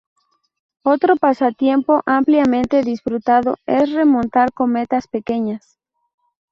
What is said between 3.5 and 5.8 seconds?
es remontar cometas pequeñas.